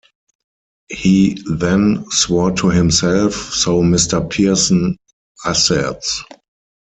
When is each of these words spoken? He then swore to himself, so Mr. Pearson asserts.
He 0.89 1.37
then 1.47 2.09
swore 2.09 2.49
to 2.53 2.71
himself, 2.71 3.35
so 3.53 3.83
Mr. 3.83 4.27
Pearson 4.27 4.97
asserts. 5.45 6.23